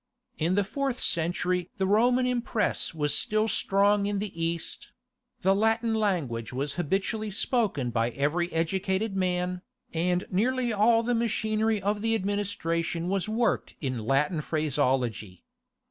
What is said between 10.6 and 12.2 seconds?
all the machinery of the